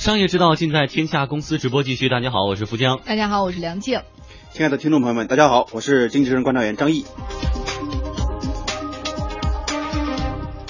[0.00, 2.08] 商业之道尽在天下公司直播继续。
[2.08, 2.98] 大家好，我是福江。
[3.04, 4.00] 大家好，我是梁静。
[4.50, 7.04] 亲爱的听众朋友们，大家好，我是经济人观察员张毅。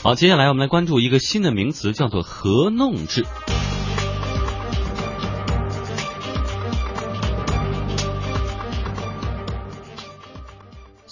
[0.02, 3.24] 好，接下来我们来关注一个新的名词，叫做合弄制。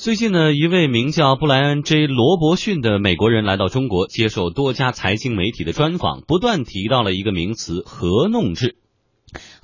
[0.00, 8.76] 最近呢，一位名叫布莱恩 ·J· 罗伯逊的美国人来到中国，接受多家财经媒体的专访，不断提到了一个名词——合弄制。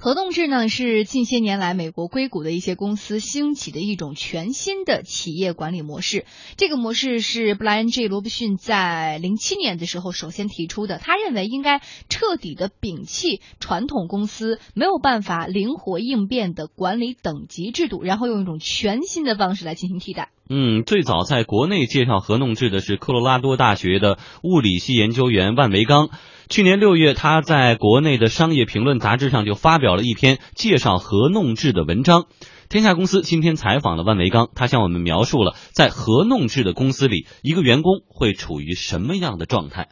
[0.04, 6.26] 合同制呢，是近些年来美国硅谷的一些公司兴起的一种全新的企业管理模式。
[6.58, 10.98] 这个模式是布莱恩 ·J· 罗伯逊在零七年的时候首先提出的。
[10.98, 20.28] 他认为应该彻底的摒弃传统公司没有办法灵活应变的管理等级制度，然后用一种全新的方式来进行替代。
[20.50, 26.10] 嗯，最早在国内介绍合同制的是科罗拉多大学的物理系研究员万维刚。
[26.50, 32.24] 去年六月，他在国内的商业评论杂志上就发表了一篇介绍合弄制的文章。
[32.68, 39.88] 天下公司今天采访了万维刚，他向我们描述了在合弄制的公司里，一个员工会处于什么样的状态。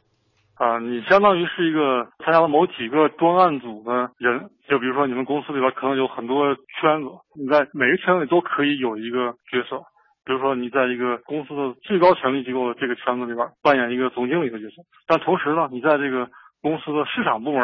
[0.54, 9.82] 啊，你相当于是一个参加了某几个专案组的人，就比如说你们公司里边可能有很多圈子，你在每个圈子里都可以有一个角色。
[10.24, 16.30] 比如说，你在一个公司的最高权力机构的这个圈子里边扮演一个总经理的角色，但同时呢，你在这个
[16.62, 17.60] 公司的市场部门，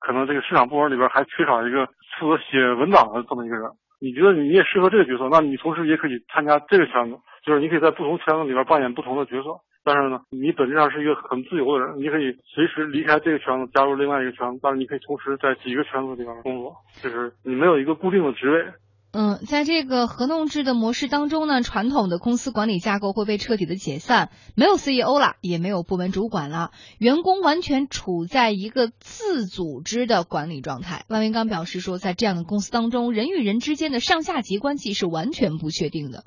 [0.00, 1.86] 可能这个市场部门里边还缺少一个
[2.18, 3.70] 负责写文档的这么一个人。
[4.00, 9.50] 你觉得你也适合这个角色，那你同时也可以参加这个圈子，就是你可以在不同圈子里边扮演不同的角色。
[9.84, 18.64] 但是呢，你本质上是一个很自由的人，你可以随时离开这个圈子，加入另外一个圈子，但是你可以同时在几个圈子里边工作，就是你没有一个固定的职位。
[19.12, 31.04] 嗯，在这个合同制的模式当中呢，传统的公司管理架构会被彻底的解散，没有 CEO 了，也没有部门主管了，员工完全处在一个自组织的管理状态。
[31.08, 36.22] 万维刚表示说，在这样的公司当中，人与人之间的上下级关系是完全不确定的。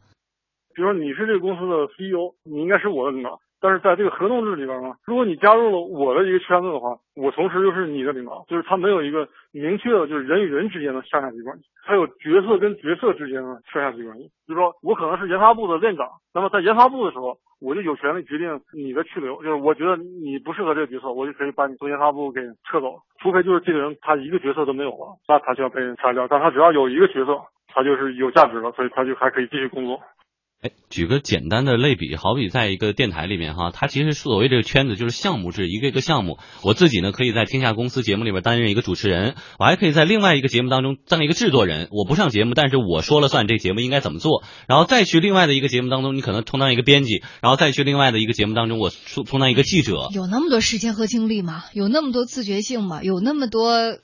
[0.76, 3.40] 比如说你是这个公司的 CEO，你应该是我的领导。
[3.64, 14.24] 但是在这个合同制里边呢，如果你加入了我的一个圈子的话，我同时又是你的领导，就是他没有一个明确的，就是人与人之间的上下级关系，还有角色跟角色之间的上下级关系。
[14.46, 26.28] 比如说，我可能是研发部的院长，那么在研发部的时候，我就有权利决定你的去留，就是我觉得你不适合这个角色，我就可以把你从研发部给撤走，除非就是这个人他一个角色都没有了，那他就要被人裁掉。
[26.28, 30.02] 但他只要有一个角色，他就是有价值了，所以他就还可以继续工作。
[30.64, 36.40] 哎，举个简单的类比，好比在一个电台里面哈，它其实所谓这个圈子就是项目制，一个一个项目。
[36.64, 41.90] 我自己呢，可以在天下公司节目里边担任一个主持人，我还可以在另外一个节目当中当一个制作人。
[41.92, 44.44] 我不上节目，但是我说了算，这节目应该怎么做。
[44.66, 50.08] 然后再去另外的一个节目当中，你可能充当一个编辑，然后再去另外的一个节目当中，我充充当一个记者。
[50.14, 51.66] 有那么多时间和精力吗？
[51.74, 53.04] 有那么多自觉性吗？
[53.04, 53.98] 有那么多？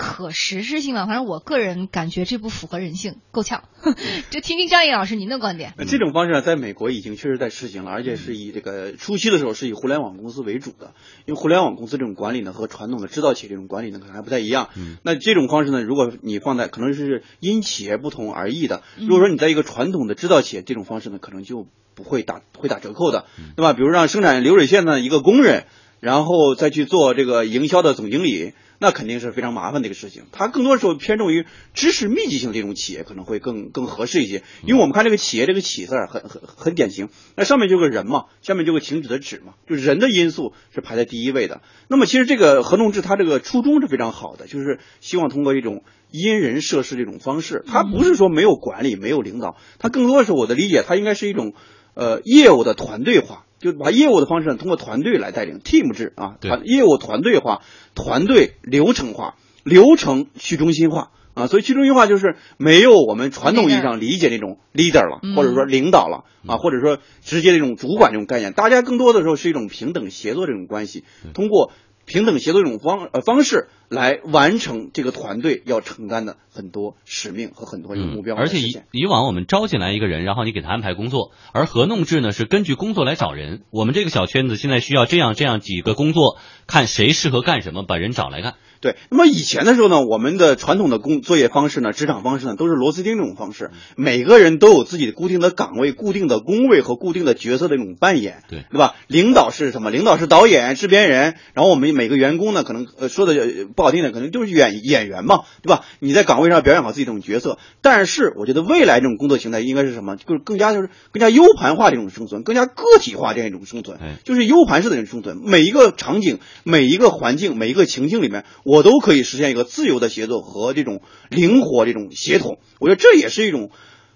[0.00, 3.64] 可实施性啊，反正我个人感觉这不符合人性，够呛。
[4.30, 5.74] 就听听张毅老师您的观点。
[5.86, 10.94] 这种方式呢，在美国已经确实在实行了，而且是以这个初期的时候是以互联网公司为主的，
[11.26, 14.70] 因为互联网公司这种管理呢和传统的制造企业这种管理呢可能还不太一样。
[15.02, 18.82] 那这种方式呢，如果你放在可能是因企业不同而异的。
[18.98, 23.74] 如果说你在一个传统的制造企业，这种方式呢可能就不会打会打折扣的，对吧？
[23.74, 25.66] 比如让生产流水线的一个工人，
[26.00, 28.54] 然后再去做这个营销的总经理。
[28.82, 41.60] 那肯定是非常麻烦的一个事情，它更多时候偏重于知识密集性这种企业可能会更更合适一些，因为我们看这个企业这个“企”字很很很典型，那上面就个人嘛，下面就个停止的“止”嘛，就人的因素是排在第一位的。
[41.88, 51.52] 那么其实这个合同制它这个初衷是非常好的，就是希望通过一种因人设事这种方式，它不是说没有管理没有领导，它更多的是我的理解，它应该是一种
[51.92, 53.44] 呃业务的团队化。
[53.60, 57.60] 就把业务的方式通过团队来带领，team 制啊，团业务团队化，
[57.94, 71.04] 团队流程化，流程去中心化啊，所以去中心化就是没有我们传统意义上理解那种 leader 了，或者说领导了啊，或者说直接这种主管这种概念，大家更多的时候是一种平等协作这种关系，
[71.34, 71.70] 通过。
[72.10, 78.34] 平等协作这种方呃方式来完成这个团队要承担的很多使命和很多一个目标。
[78.34, 83.62] 而且以以往我们招进来一个人，然后你给他安排工作，而合弄制呢是根据工作来找人。
[83.70, 86.36] 我们这个小圈子现在需要这样这样几个工作，
[86.66, 88.56] 看谁适合干什么，把人找来干。
[88.80, 98.94] 对，那么以前的时候呢，我们的传统的工作业方式呢，职场方式呢，都是螺丝钉这种方式，每个人都有自己的固定的岗位、固定的工位和固定的角色的这种扮演，对，对吧？
[99.06, 99.90] 领导是什么？
[99.90, 103.34] 领导是导演、制片人，然后我们每个员工呢，可能呃说的
[103.76, 105.84] 不好听点，可能就是演演员嘛，对吧？
[105.98, 110.16] 你在岗位上表演好自己这种角色，但是我觉得未来这种工作形态应该是什么？
[110.16, 115.38] 就是更加就是更加 U 盘化这种生存，更加个体化这样一种生存，就是 U 盘式的这种生存。
[115.44, 122.58] 每一个场景、每一个环境、每一个情境里面，我都可以实现一个自由的协作和这种灵活这种协同。
[122.78, 123.70] 我觉得这也是一种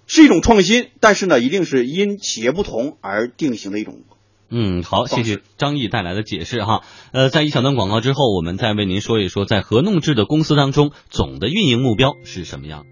[0.06, 4.02] 是一种创新，但是呢，一定是因企业不同而定型的一种。
[4.50, 6.82] 嗯，好，谢谢张毅带来的解释哈。
[7.12, 12.84] 呃，在一小段广告之后，我们再为您说一说，在合弄制的公司当中，总的运营目标是什么样。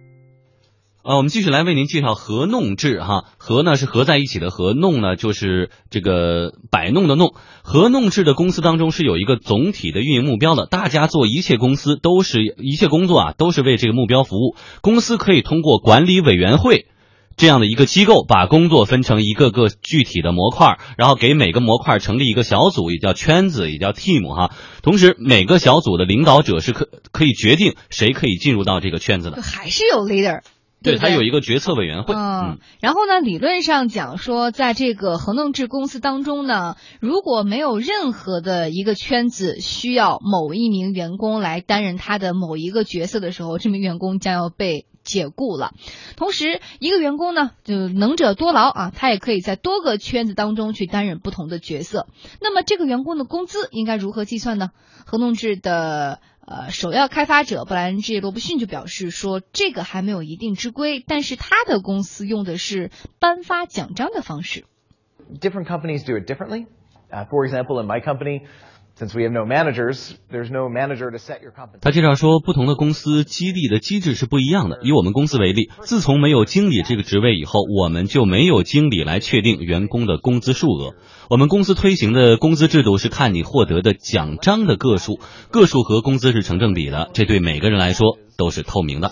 [1.05, 3.25] 呃，我们继续来为您介绍合弄制哈。
[3.37, 7.35] 合呢是合在一起的合，弄呢就是这个摆弄的弄。
[7.65, 14.55] 合弄制的公司当中是有一个总体的运营目标的，大家做一切公司都是一切工作啊，都是为这个目标服务。
[14.81, 16.87] 公司可以通过管理委员会。
[17.35, 24.55] 这样的一个机构，把工作分成一个个具体的模块，然后给每个模块成立一个小组，也叫圈子，也叫 team 哈。
[24.83, 30.43] 同时，每个小组的领导者是可可以决定谁可以进入到这个圈子的，还是有 leader。
[30.83, 32.15] 对他有一个决策委员会。
[32.15, 44.87] 嗯，然后呢，理论上讲说，在这个恒弄制公司当中呢，如果没有任何的一个圈子需要某一名员工来担任他的某一个角色的时候，这名员工将要被。
[45.05, 45.73] 解雇了，
[46.15, 52.07] 同时一个员工呢，就能者多劳啊，他也可以在多个圈子当中去担任不同的角色。
[52.41, 54.71] 那么这个员工的工资应该如何计算呢？
[55.05, 64.65] 合同制的呃首要开发者布莱恩 ·G· 罗伯逊就表示说，这个还没有一定之规，但是他的公司用的是颁发奖章的方式。
[65.41, 66.67] Different companies do it differently.
[67.31, 68.43] For example, in my company.
[68.95, 71.81] Since we have no managers, there's no manager to set your compensation.
[71.81, 74.81] 他介绍说，不同的公司激励的机制是不一样的。
[74.83, 80.95] 以我们公司为例，自从没有经理这个职位以后，我们就没有经理来确定员工的工资数额。
[81.31, 85.19] 我们公司推行的工资制度是看你获得的奖章的个数，
[85.51, 89.11] 个数和工资是成正比的，这对每个人来说都是透明的。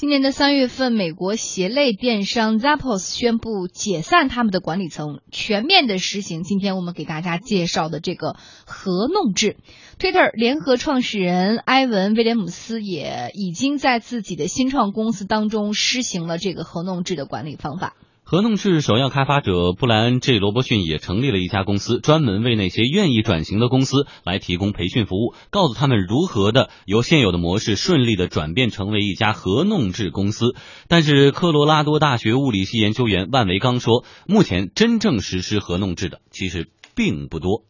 [0.00, 9.56] 今年的三月份，美国鞋类电商 Zappos 宣布解散他们的管理层，全面的实行今天我们给大家介绍的这个合弄制。
[9.98, 17.96] Twitter 联合创始人埃文·威廉姆斯也已经在自己的新创公司当中施行了这个合弄制的管理方法。
[18.30, 30.52] 合弄制首要开发者布莱恩 ·J· 罗伯逊也成立了一家公司，专门为那些愿意转型的公司来提供培训服务，告诉他们如何的由现有的模式顺利的转变成为一家合弄制公司。
[30.90, 37.64] 但是，科罗拉多大学物理系研究员万维刚说，目前真正实施合弄制的其实并不多。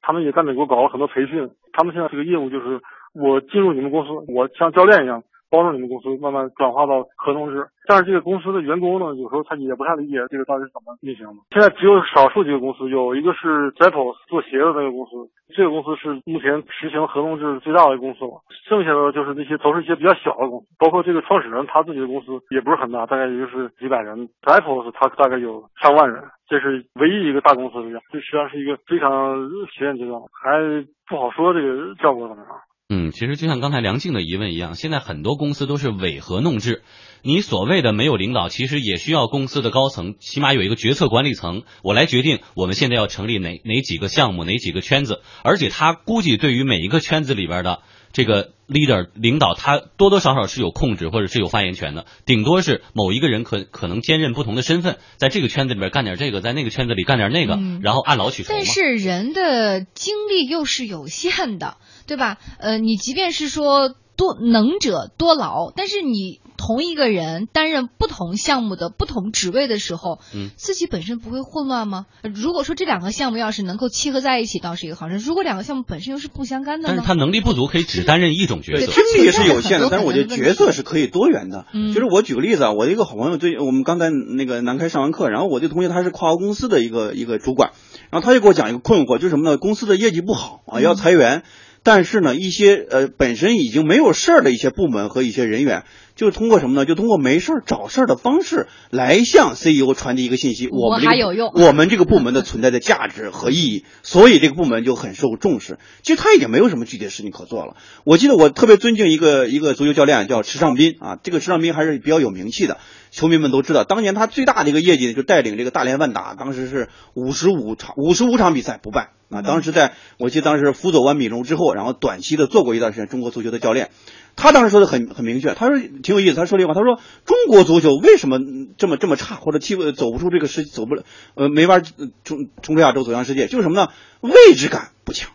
[0.00, 2.78] 他们也在美国搞了很多培训，他们现在这个业务就是
[3.18, 5.24] 我进入你们公司，我像教练一样。
[5.50, 11.34] 帮助你们公司慢慢转化到合同制，但是这个公司的员工呢，有时候他也不太理解这个到底是怎么运行的。
[11.50, 18.40] 现在只有少数几个公司，有一个是 Zappos 做鞋的那个公司，这个公司是目前实行合同制最大的公司了。
[18.68, 24.28] 剩下的就是那些都是一些比较小的公司，包括这个创始人他自己的公司也不是很大，大概也就是几百人。
[24.42, 28.02] Zappos 他大概有上万人，这是唯一一个大公司这样。
[28.12, 29.34] 这实际上是一个非常
[29.72, 30.60] 实验阶段，还
[31.08, 32.52] 不好说这个效果怎么样。
[32.90, 36.82] 嗯，其实就像刚才梁静的疑问一样，现在很多公司都是委合弄制。
[37.22, 45.20] 你所谓的没有领导，其实也需要公司的高层，起码有一个决策管理层，我来决定我们现在要成立哪哪几个项目，哪几个圈子。
[45.42, 47.82] 而且他估计对于每一个圈子里边的
[48.12, 52.06] 这个 leader 领导，他多多少少是有控制或者是有发言权的。
[52.24, 58.48] 顶多是某一个人可可能兼任不同的身份，在这个圈子里边干点这个，在那个圈子里干点那个，然后按劳取酬。
[58.52, 61.76] 但是人的精力又是有限的。
[62.08, 62.38] 对吧？
[62.58, 72.06] 呃，你即便是说多能者多劳，但是你同一个人担任不同项目的不同职位的时候，嗯，自己本身不会混乱吗？
[72.34, 75.18] 如果说这两个项目要是能够契合在一起，倒是一个好事。
[75.18, 79.88] 如果两个项目本身又是不相干的，但是他能力不足，可以只担任一种角色，精力是有限的。
[79.88, 81.66] 但是我觉得角色是可以多元的。
[81.72, 87.70] 就是我举个例子啊，我的一个好朋友，最我们刚才那个南开上完课，然后我这同学他是跨国公司的一个一个主管，
[88.10, 89.58] 然后他就给我讲一个困惑，就是什么呢？
[89.58, 91.44] 公司的业绩不好啊，要裁员。
[91.88, 95.84] 但是呢，一些呃本身已经没有事儿的一些部门和一些人员，
[96.16, 96.84] 就通过什么呢？
[96.84, 105.78] 就通过没事儿找事儿的方式来向 CEO 传递一个信息：我们这个我们这个部门的存在的价值和意义，所以这个部门就很受重视。
[106.02, 107.76] 其实他已经没有什么具体的事情可做了。
[108.04, 112.76] 我记得我特别尊敬一个一个足球教练叫池尚斌啊，这个池尚斌还是比较有名气的。
[113.18, 119.42] 球迷们都知道，当年他最大的一个业绩就带领这个大连万达，当时是五十五场五十五场比赛不败啊。
[119.42, 123.90] 当时在我记得当时辅佐完米龙之后，然后短期的做过一段时间中国足球的教练。
[124.36, 126.36] 他当时说的很很明确，他说挺有意思。
[126.36, 128.38] 他说了一句话，他说中国足球为什么
[128.76, 131.02] 这么这么差，或者踢不走不出这个世走不了
[131.34, 133.88] 呃没法冲冲出亚洲走向世界，就是什么呢？
[134.20, 135.32] 位置感不强，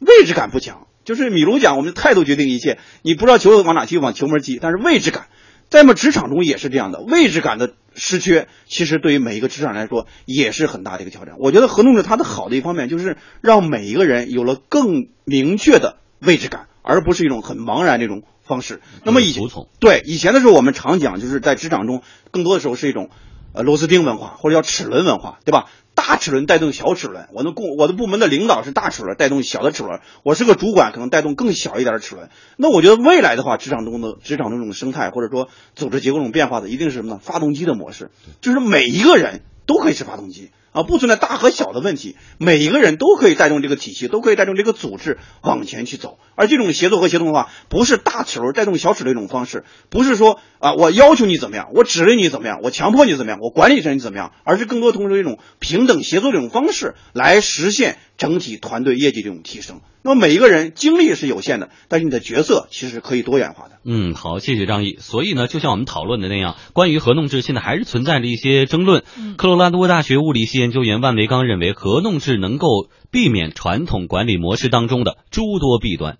[0.00, 0.86] 位置感不强。
[1.04, 2.78] 就是米卢讲，我们的态度决定一切。
[3.00, 5.28] 你不知道球往哪踢，往球门踢，但是位置感。
[5.72, 11.36] 在我们职场中也是这样的，位置感的失缺，其实对于每一个职场来说也是很大的一个挑战。
[11.38, 18.82] 我觉得合同制它的好的一方面就是让每一个人有了更明确的位置感，而不是一种很茫然这种方式。
[19.02, 19.44] 那么以前
[19.80, 23.08] 对以前的时候，我们常讲就是在职场中，更多的时候是一种
[23.52, 25.66] 呃螺丝钉文化或者叫齿轮文化，对吧？
[25.94, 32.30] 大齿轮带动小齿轮，我的部我的部门的领导是大齿轮带动小的齿轮，我是个主管可能带动更小一点的齿轮。
[32.56, 37.20] 那我觉得未来的话，职场中的职场中这种生态或者说组织结构这种变化的，一定是什么呢？
[37.22, 40.50] 发动机的模式，就是每一个人都可以是发动机。
[40.72, 46.18] 啊，不存在大和小的问题，每一个人都可以带动这个体系，都可以带动这个组织往前去走。
[46.34, 59.82] 而这种协作和协同的话，不是大齿轮带动小齿轮一种方式，不是说啊，我要求你怎么样，我指令你怎么样，我强迫你怎么样，我管理着你怎么样，而是更多通过一种平等协作这种方式来实现整体团队业绩这种提升。
[60.04, 63.78] 那么每一个人精力是有限的，但是你的角色其实可以多元化的。
[63.84, 64.96] 嗯，好，谢谢张毅。
[64.96, 69.04] 所以呢，就像我们讨论的那样，关于合弄制，现在还是存在着一些争论。
[69.36, 72.66] 科罗拉多大学物理系研究员万维刚认为，合弄制能够
[73.10, 76.18] 避免传统管理模式当中的诸多弊端。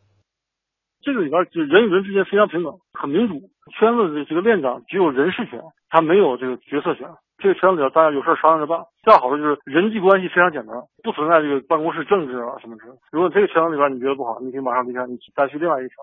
[1.05, 3.51] 这个里边就人与人之间非常平等，很民主。
[3.79, 5.59] 圈子的这个链长只有人事权，
[5.89, 7.09] 他没有这个决策权。
[7.43, 8.87] 这个圈子里大家有事商量着办。
[9.03, 12.95] 第二好处就是人际关系非常简单，不存在这个办公室政治啊什么之类。
[13.11, 15.97] 如果这个圈子里边你觉得不好，你可以马上离开，你再去另外一个圈。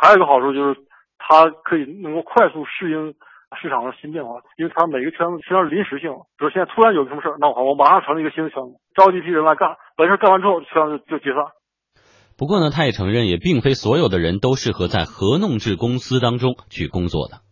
[0.00, 0.80] 还有一个好处就是，
[1.20, 3.12] 它可以能够快速适应
[3.60, 6.16] 市场的新变化，因为它每个圈子实际上是临时性。
[6.40, 11.52] 比如现在突然有什么事儿，那好，我马上成立一个新的圈子，召集一批人来干，完事儿干完之后圈子就解散。
[12.40, 17.44] 不过呢，他也承认，也并非所有的人都适合在合弄制公司当中去工作的。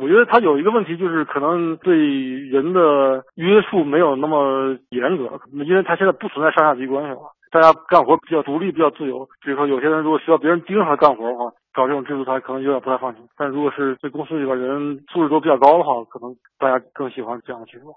[0.00, 7.18] 我觉得他有一个问题，就是可能对人的约束没有那么严格，因为他现在不存在上下级关系了，
[7.50, 9.28] 大家干活比较独立，比较自由。
[9.44, 13.22] 比如说，有些人如果需要别人盯着他干活的话，搞这种制度，他可能有点不太放心。
[13.36, 17.92] 但如果是对公司里边人素质都比较高的话，可能大家更喜欢这样的制度。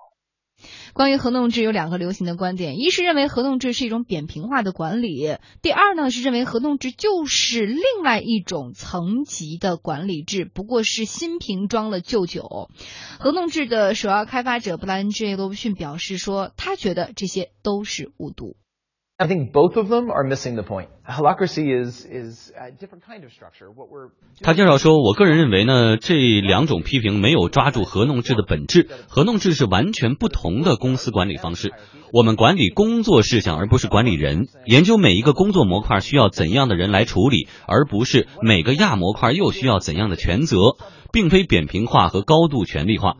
[0.94, 12.70] 关于合同制有两个流行的观点，一是认为合同制是一种扁平化的管理，第二呢是认为合同制就是另外一种层级的管理制，不过是新瓶装了旧酒。
[13.20, 18.56] 合同制的首要开发者布莱恩 ·J· 罗伯逊表示说，他觉得这些都是误读。
[19.17, 20.89] I think both of them are missing the point.
[21.07, 23.72] Holacracy is is a different kind of structure.
[23.74, 24.10] What we're
[24.41, 28.89] 他介绍说，我个人认为呢，这两种批评没有抓住合弄制的本质。
[29.07, 31.72] 合弄制是完全不同的公司管理方式。
[32.12, 34.50] 我们管理工作事项，而不是管理人。
[34.65, 40.57] 研究每一个工作模块需要怎样的人来处理，而不是每个亚模块又需要怎样的权责，
[41.13, 43.13] 并非扁平化和高度权力化。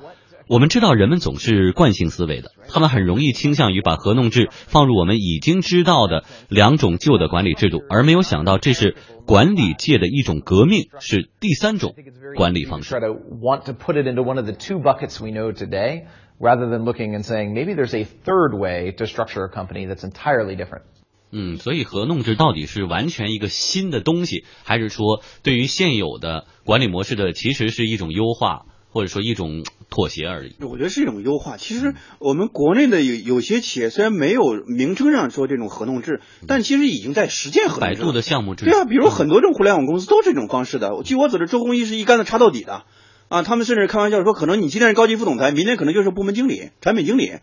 [0.48, 11.96] 我们知道人们总是惯性思维的，他们很容易倾向于把合弄制放入我们已经知道的两种旧的管理制度，而没有想到这是管理界的一种革命，是第三种
[12.36, 12.94] 管理方式。
[12.96, 16.06] Want to put it into one of the two buckets we know today,
[16.40, 20.08] rather than looking and saying maybe there's a third way to structure a company that's
[20.08, 20.84] entirely different.
[21.32, 28.68] 嗯，所以合弄制到底是完全一个新的东西，还是说对于现有的管理模式的其实是一种优化？
[28.96, 31.58] 或者说一种妥协而已，我觉得是一种优化。
[31.58, 37.96] 其实我们国内的有有些企业虽然没有名称上说这种合同制，但其实已经在实践合同制。
[37.96, 40.92] 百度的项目制，对啊，比如很多这种互联网公司都是这种方式的。
[41.04, 42.86] 据我所知，周鸿祎是一竿子插到底的
[43.28, 43.44] 啊。
[43.44, 47.34] 他们甚至开玩笑说，可能你今天是高级副总裁，明天可能就是部门经理、产品经理，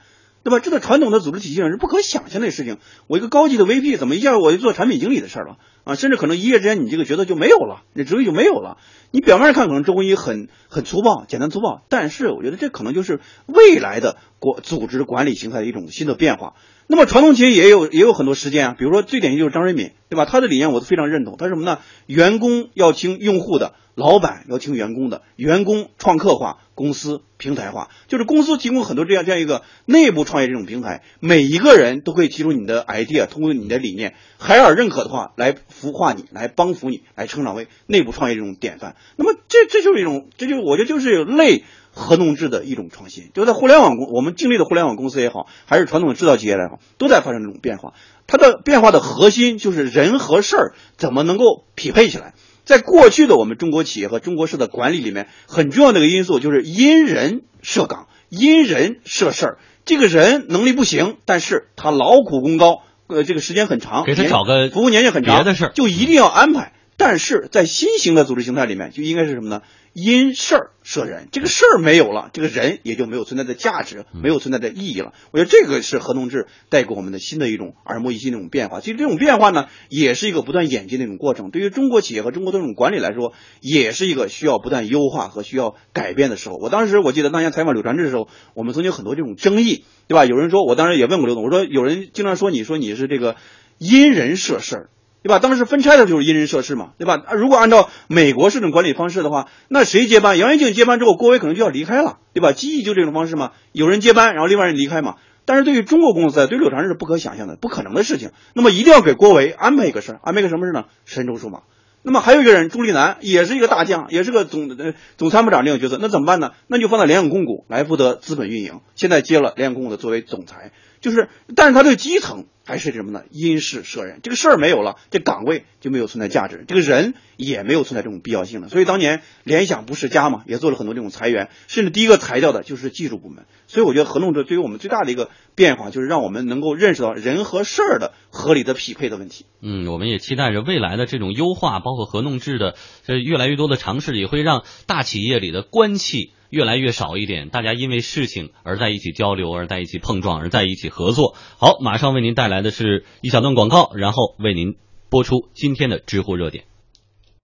[0.45, 0.59] 对吧？
[0.59, 2.79] 这个传统的组织体系上是不可想象的事情。
[3.07, 5.57] 我一个高级的 VP，怎么一下我就做产品经理的事儿了？
[5.85, 8.79] 啊，甚至可能一夜之间你这个角色就没有了，你职位就没有了。
[9.11, 16.55] 你表面上看可能周鸿祎很很粗暴、简单粗暴，但是我觉得这可能就是未来的国组织管理形态的一种新的变化。
[16.87, 20.25] 那么传统企业也有也有很多实践啊，比如说最典型就是张瑞敏，对吧？
[20.25, 21.37] 他的理念我都非常认同。
[21.37, 21.79] 他什么呢？
[22.07, 23.75] 员工要听用户的。
[23.95, 38.97] 老板要听员工的，员工创客化，公司平台化，就是公司提供很多这样这样一个内部创业这种平台，每一个人都可以提出你的 idea，通过你的理念，海尔认可的话来孵化你，来帮扶你，来成长为内部创业这种典范。
[39.17, 43.30] 那么这这就是一种，这就我觉得就是类合同制的一种创新。
[43.35, 47.92] 就在互联网公，我们经历的互联网公司也好，还是传统的制造企业也好，都在发生这种变化。
[48.26, 52.32] 它的变化的核心就是人和事儿怎么能够匹配起来。
[52.64, 59.59] 在过去的我们中国企业和中国式的管理里面，很重要的一个因素就是因人设岗、因人设事儿。
[59.85, 62.78] 这个人能力不行，但是他劳苦功高，
[63.09, 66.73] 呃，这个时间很长，给他找个服务年限很长别的事儿，就一定要安排。
[67.04, 69.62] 但是在新型的组织形态里面，就应该是什么呢？
[69.92, 75.12] 因事儿设人，这个事儿没有了，这个人也就没有存在的价值，没有存在的意义了。
[75.32, 78.80] 我觉得这个是合同制带给我们的新的一种耳目一新的一种变化。
[78.80, 81.50] 其实这种变化呢，也是一个不断演进的一种过程。
[81.50, 86.54] 对于中国企业和中国的这种管理来说，也是一个需要不断优化和需要改变的时候。
[86.54, 90.25] 我当时我记得当年采访柳传志的时候，我们曾经很多这种争议，对吧？
[90.25, 93.35] 有人说，我当时也问过刘总，我说有人经常说你说你是这个
[93.78, 94.90] 因人设事儿。
[95.23, 95.38] 对吧？
[95.38, 97.23] 当时分拆的就是因人设事嘛，对吧？
[97.35, 100.37] 如果按照美国这种管理方式的话，那谁接班？
[100.37, 102.52] 杨元庆接班之后，郭伟可能就要离开了，对吧？
[102.52, 105.17] 记忆就这种方式嘛，有人接班，然后另外人离开嘛。
[105.45, 108.31] 但是对于中国公司，对柳传志是不可想象的，不可能的事情。
[108.55, 110.85] 那么一定要给郭伟安排一个事儿，安排个什么事呢？
[111.05, 111.62] 神州数码。
[112.05, 116.50] 那么还有一个人朱立南，也是一个大将，也是个总呃总参谋长这种角色，那怎么办呢？
[116.67, 118.81] 那就放在联想控股来负责资本运营。
[118.97, 122.47] 现在接了联想控股的作为总裁，就是，但是他对基层。
[122.64, 123.25] 还是什么呢？
[123.32, 128.68] 因事设人，这个事儿没有了，这岗位就没有存在价值，这个人也没有存在这种必要性了。
[128.68, 133.47] 所以当年联想不是家嘛，也做了很多这种裁员，甚至第一个裁掉的就是技术部门。
[133.66, 139.44] 所以我觉得合同制对于我们最大的一个变化，就是让我们能够认识到人和事儿的合理的匹配的问题。
[139.61, 146.32] 嗯，我们也期待着未来的这种优化，包括合同制的这越来越多的尝试，也会让大企业里的官气。
[146.52, 151.35] 越来越少一点，大家因为事情而在一起交流，而在一起碰撞，而在一起合作。
[151.59, 154.76] 好，马上为您带来的是一小段广告，然后为您
[155.09, 156.64] 播出今天的知乎热点。